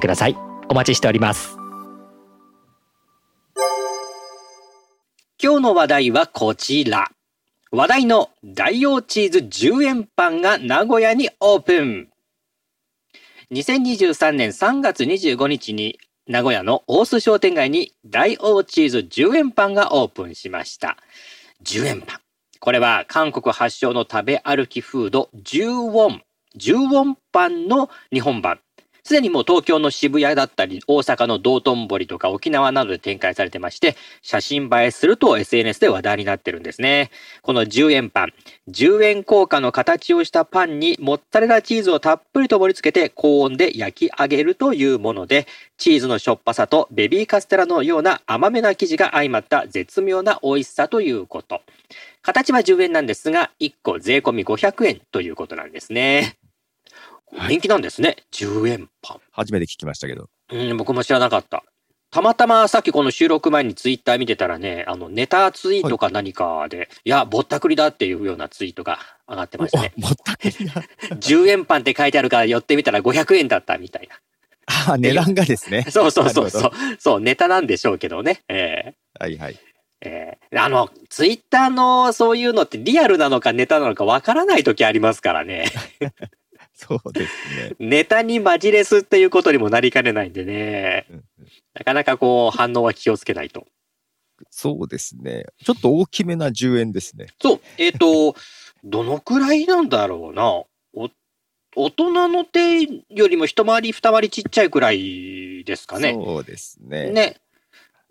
[0.00, 0.36] ください
[0.68, 1.56] お待ちしております
[5.42, 7.10] 今日の話題はこちら
[7.70, 12.08] 話題の大王チーズ10円パンが名古屋にオープン
[13.52, 20.96] 2023年3月25日に名古屋の大須商店街に大王チーズ10円パンがオープンしました。
[21.64, 22.20] 10円パン。
[22.60, 26.22] これは韓国発祥の食べ歩きフード10ウォン、
[26.56, 28.60] 10ウォンパンの日本版。
[29.04, 37.10] すでにもう東京の渋谷だったり、大阪の道頓堀とか沖縄などで展開されてまして、写真映えすると SNS で話題になってるんですね。
[37.42, 38.32] この10円パン、
[38.70, 51.62] 10円硬貨の形をしたパンにモッツァレラチーズをたっぷりと盛り付けて高温で焼き上げるというもので、チーズのしょっぱさとベビーカステラのような甘めな生地が相まった絶妙な美味しさということ。
[52.22, 56.36] 形は10円なんですが、1個税込み500円ということなんですね。
[57.32, 58.16] 人気なんですね。
[58.32, 59.20] 10円パン。
[59.30, 60.28] 初めて聞きましたけど。
[60.50, 61.64] うん、僕も知らなかった。
[62.10, 69.94] たまたまさっきこの収録前にツイッター見てたらね、あの、ネタツイートか何かで、はい、いや、ぼったくりだっていうようなツイートが上がってましたね。
[69.96, 70.82] ぼったくりだ。
[71.16, 74.16] 10円パンって書いてあるから寄ってみたら500円だったみたいな。
[74.66, 75.86] ああ、値段がですね。
[75.90, 76.70] そうそうそうそう。
[76.98, 78.42] そう、ネタなんでしょうけどね。
[78.46, 79.58] ええー、はいはい。
[80.02, 85.70] えー、あの、ツイッターのそういうのってリアルなのかネタなのかわからない時ありますからね。
[86.86, 87.76] そうですね。
[87.78, 91.06] ネタにマジレスっていうことにもなりかねないんでね。
[91.74, 93.66] なかなかこう反応は気をつけないと。
[94.50, 95.44] そうですね。
[95.64, 97.28] ちょっと大きめな10円ですね。
[97.40, 97.60] そう。
[97.78, 98.36] えっ、ー、と、
[98.84, 100.64] どのくらいなんだろうな。
[100.94, 101.10] お
[101.74, 106.12] 大人の手よりも一回り二回りちっちゃいくらいですかね。
[106.12, 107.10] そうですね。
[107.10, 107.36] ね。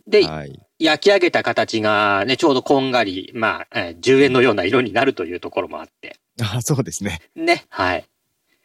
[0.08, 6.18] で、はい、焼き上げた形がね、ちょうどこんがり、まあ、えー、10円のような色になるというところもあって。
[6.42, 7.22] あそうですね。
[7.36, 8.06] ね、はい。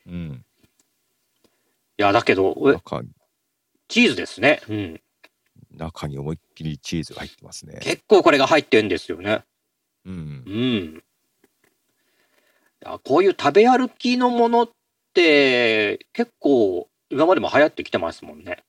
[0.07, 0.45] うん。
[1.99, 2.55] いや、だけど、
[3.89, 4.61] チーズですね。
[4.69, 5.01] うん。
[5.73, 7.79] 中に思いっきりチーズが入ってますね。
[7.83, 9.45] 結構これが入ってんですよね。
[10.05, 10.45] うん。
[10.47, 10.51] う
[12.89, 12.99] ん。
[13.03, 14.71] こういう食べ歩きのものっ
[15.13, 18.63] て結構今までも流行ってきてますもんね。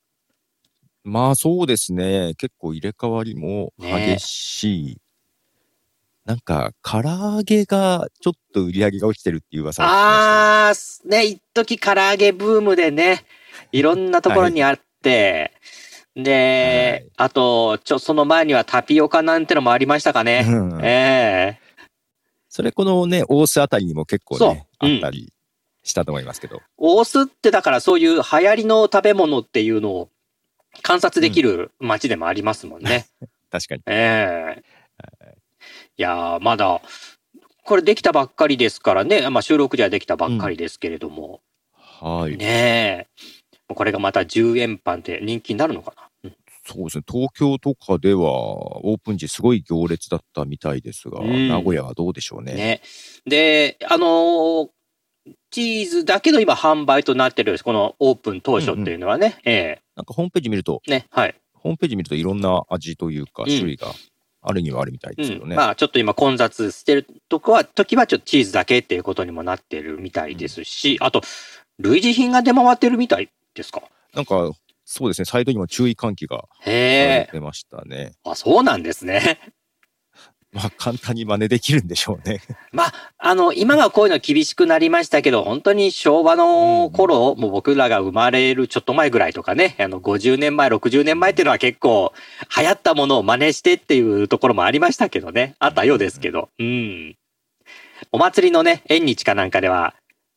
[1.04, 2.34] まあそうですね。
[2.38, 4.98] 結構入れ替わりも激しい。
[6.28, 10.74] ね、なんか、唐揚げがちょっと売り上げが落ちてるっていう噂がああ、
[11.06, 13.26] ね、一時唐揚げブームでね、
[13.72, 15.52] いろんなところにあって、
[16.16, 20.46] はい、で、はい、あと、ちょ、その前にはタピオカなんてのもありましたかね。
[20.48, 21.60] うん、ええ。
[21.62, 21.76] ー、
[22.50, 24.88] それこのね、大須あたりにも結構ね、う。
[24.88, 25.32] ん、あったり
[25.84, 26.62] したと思いますけど。
[26.78, 30.10] 大須ってだからそういう流行りの食べ物っていうのを
[30.84, 33.08] 観察できる街でもありますもんね。
[33.22, 33.82] うん、確かに。
[33.86, 34.62] ええ。
[34.62, 34.87] ー
[36.00, 36.81] いやまだ、
[37.63, 41.41] これできたばっかりですからね、まあ、収録ではできたばっかりですけれども。
[42.02, 42.38] うん、はい。
[42.38, 43.08] ね
[43.69, 43.74] え。
[43.74, 47.03] これがまた10円パンって人気になるのかな、うん、そうですね。
[47.12, 48.30] 東京とかでは
[48.86, 52.53] オープン時すごい行列だったみたいですが、うん、名古屋はどうでしょうね。
[52.53, 52.81] ね。
[53.25, 54.69] で、あのー、
[55.50, 61.36] チーズだけの今販売となってるこのオープン当初っていうのはね、うんうん、ええなんかホームページ見ると、ね、はい。
[61.53, 63.88] ホームページ見るといろんな味というか種類が
[64.47, 65.52] あるにはあるみたいですけどね。
[65.52, 71.22] うん、まあちょっと今混雑してるとこは、時はちょっとチーズだけっていうことにもなってるみたいですし、うん、あと、
[71.80, 73.81] 類似品が出回ってるみたいですか？
[74.13, 74.52] なんか、
[74.86, 78.13] そうですね、サイトにも注意喚起が出ましたね。
[78.24, 79.40] あ、そうなんですね。
[80.57, 82.41] まあ、簡単に真似できるんでしょうね。
[82.72, 92.12] まあ、あの、今はこういうの厳しくなりましたけど、本当に昭和の頃、うん、もう僕らが生まれるちょっと前ぐらいとかね、あの、50年前、60年前っていうのは結構
[92.57, 95.56] 流行ったものを真似してっていうところもありましたけどね。
[95.59, 96.50] あったようですけど。
[96.57, 97.15] うん。
[98.12, 99.94] お祭りのね、縁日かなんかでは、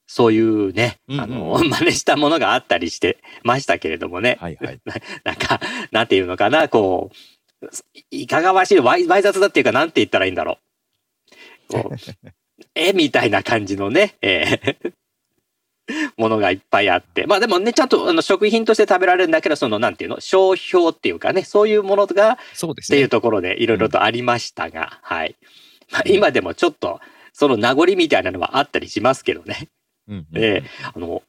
[0.06, 4.36] そういうね、あの、うんうん、真似したものがあったりしてましたけれどもね。
[4.38, 4.80] はいはい。
[5.24, 5.60] なんか、
[5.92, 7.16] なんていうのかな、こう、
[8.10, 10.58] いかがわしい、わい雑だっていうか、なんて言ったらいいんだろ
[11.72, 11.78] う。
[11.78, 11.82] う
[12.74, 14.92] えみたいな感じのね、えー
[16.16, 17.26] ものがいっぱいあって。
[17.26, 22.96] まあでもね、ちゃんとあの食品として食べられるんだけど、その、なんていうの、商標っていうかね、そういうものが、そうですね。
[22.96, 25.36] っていうところでいろいろとありましたが、うん、はい。
[25.90, 27.00] まあ今でもちょっと、
[27.32, 29.68] その名残みたいなのはあったりしますけどね。
[30.08, 31.22] うん、うん、えー、あの、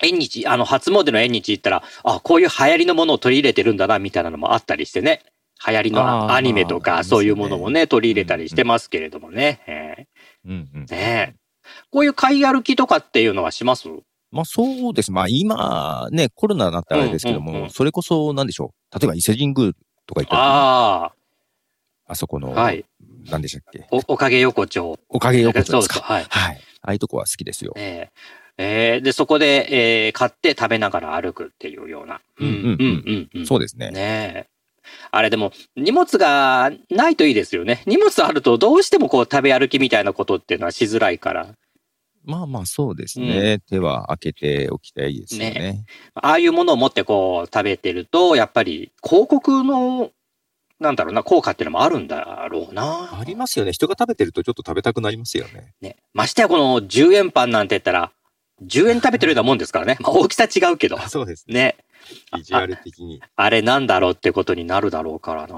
[0.00, 5.22] 縁日、あの、初詣の縁日行ったら、あ、こういう流行りのものを取り入れてるんだな、みたいなのもあったりしてね。
[5.66, 9.60] 流行りのアニメとか、そういうものもね、取り入れたりしてますけれどもね。
[9.66, 10.06] え
[10.44, 10.86] うんうん
[11.90, 13.88] こういう買い歩きとかっていうのはします？
[14.30, 15.12] まあそうです。
[15.12, 18.98] まあ今ね、コロナになってあれですけども、うんうんうんそれこそなんでしょう？
[18.98, 19.72] 例えば伊勢神宮
[20.06, 21.12] とか行ったあ
[22.06, 22.86] あそこの、あ、はい。
[23.30, 23.86] 何でしたっけ？
[23.90, 24.98] お、おかげ横丁。
[25.10, 26.00] おかげ横丁ですか？
[26.00, 26.24] はい。
[26.24, 26.60] はい。
[26.80, 27.74] ああいうとこは好きですよ。
[27.76, 28.08] え
[28.56, 32.20] ええーで、そこで、えー買って食べながら歩くっていうような。
[32.40, 32.68] うんうんうん
[33.06, 33.46] うんうん。
[33.46, 33.90] そうですね。
[33.90, 34.47] ねえ。
[35.10, 37.82] あれでも、荷物がないといいですよね。
[37.86, 41.54] 荷物あるとどうしてもこう食べ歩きみたいなことっていうのはしづらいから。
[42.24, 43.60] まあまあそうですね。
[43.70, 45.50] 手は開けておきたいですよね。
[45.50, 45.84] ね
[46.14, 50.10] ああいうものを持ってこう食べてると、やっぱり広告の、
[50.78, 53.18] なんだろうな、効果っていうのもあるんだろうな。
[53.18, 53.72] ありますよね。
[53.72, 55.72] 人が食べてるとちょっと食べたくなりますよね。
[55.80, 55.96] ね。
[56.12, 58.12] ましてやこの10円パンなんて言ったら、
[58.62, 59.96] 10円食べてるようなもんですからね。
[60.00, 60.98] まあ大きさ違うけど。
[61.08, 61.54] そうですね。
[61.54, 61.76] ね。
[62.36, 63.22] ビジュアル的に。
[63.36, 65.56] あれなんだろうってことになるだろうからな。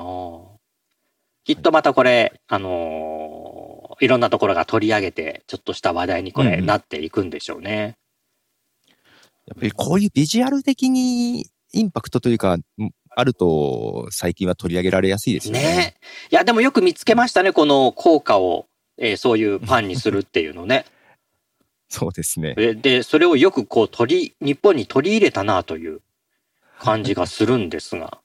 [1.44, 3.70] きっとまたこれ、あのー
[4.00, 7.96] いろんなところが取り上げて、ちょっとした話題にこれなっていくんでしょうね。
[9.46, 12.62] やっぱりこういうビジュアル的にインパクトというか、ん
[13.10, 15.60] あると最近は取り上げられやすいですよね。
[15.60, 15.94] ね
[16.30, 18.66] いや、でもよく見つけましたね、この効果を、
[18.96, 20.84] えーそういうパンにするっていうのね。
[21.88, 22.54] そうですね。
[22.54, 26.00] でで、それをよくこう取り、日本に取り入れたなという
[26.80, 28.18] 感じがするんですが。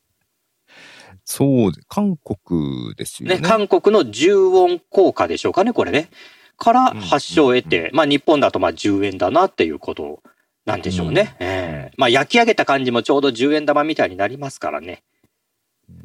[1.24, 3.36] そう、韓国ですよね。
[3.36, 6.10] ね、韓国の10ウォン効果でしょうかね、これね。
[6.58, 10.22] から発祥を得て、まあ日本だとまあ10円だなっていうこと
[10.66, 11.36] なんでしょうね。
[11.40, 15.04] ええまあ焼き上げた感じもちょうど10円玉みたいになりますからね。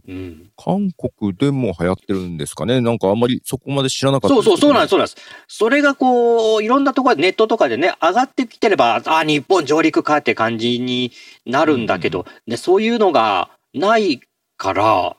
[0.07, 0.51] うん。
[0.57, 2.81] 韓国でも流行ってるんですかね？
[2.81, 5.17] なんかあんまりそこまで知らなかったそうそう、そうなんです、すそうなんです。
[5.49, 11.13] それがこう、いろんなところでネットとかでね、上がってきてれば、あ、日本上陸かって感じに
[11.47, 14.21] なるんだけど、ね、そういうのがない
[14.57, 15.17] から、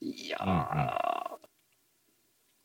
[0.00, 1.38] いやー、うん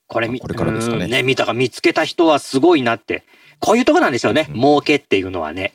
[0.07, 3.24] これ見、これからですかねうんね、見たか見つけた人はすごいなって。
[3.60, 4.48] こういうとこなんでしょうね。
[4.50, 5.74] うん儲けっていうのはね。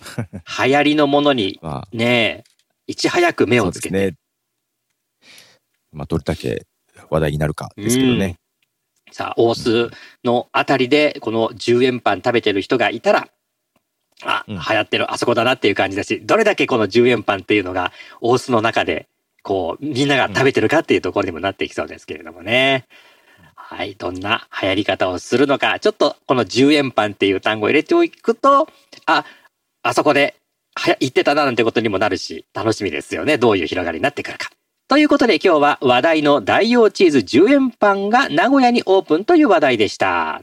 [0.64, 2.44] 流行りのものにまあ、ね、
[2.86, 3.94] いち早く目そをつけて。
[4.12, 4.14] ね。
[5.92, 6.66] まあ、どれだけ
[7.08, 8.36] 話題になるかですけどね。
[9.12, 9.90] さあ、大須
[10.24, 13.28] のあたりで、この10円パン食べてる人がいたら、
[14.22, 19.08] あ、うん流行ってる、あそこだなっていう感じだし、どれだけこの10円パンっていうのが、大須の中で、
[19.42, 22.86] こう、みんなが食べてるかっていうところにもなっていきそうですけれどもね。
[23.54, 28.68] はい、どんな流行り方をするのか、ちょっとこの10円パンっていう単語を入れておくと、
[29.06, 29.24] あ、
[29.82, 30.36] あそこで、
[30.74, 33.38] はや、言ってたななんてことにもなるし、楽しみですよね。
[33.38, 34.50] どういう広がりになってくるか。
[34.90, 40.42] ということで今日は話題の大王チーズ10円パンが名古屋にオープンという話題でした。